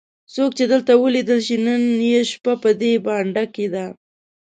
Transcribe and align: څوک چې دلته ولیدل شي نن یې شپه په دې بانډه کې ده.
څوک 0.33 0.51
چې 0.57 0.65
دلته 0.73 0.91
ولیدل 1.03 1.39
شي 1.47 1.57
نن 1.65 1.81
یې 2.11 2.21
شپه 2.31 2.53
په 2.63 2.69
دې 2.81 2.91
بانډه 3.05 3.43
کې 3.53 3.65
ده. 3.73 3.85